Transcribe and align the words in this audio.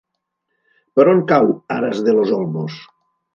Per 0.99 1.05
on 1.11 1.21
cau 1.33 1.51
Aras 1.77 2.01
de 2.09 2.17
los 2.17 2.33
Olmos? 2.39 2.81